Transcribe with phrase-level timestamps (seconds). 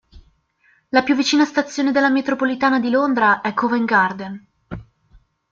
[0.89, 4.47] La più vicina stazione della metropolitana di Londra è Covent Garden.